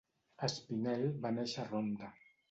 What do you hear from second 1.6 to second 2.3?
a Ronda.